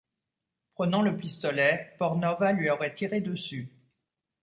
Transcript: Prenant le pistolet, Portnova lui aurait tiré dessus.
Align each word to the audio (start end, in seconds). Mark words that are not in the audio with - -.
Prenant 0.73 1.03
le 1.03 1.15
pistolet, 1.15 1.93
Portnova 1.99 2.53
lui 2.53 2.71
aurait 2.71 2.95
tiré 2.95 3.21
dessus. 3.21 3.69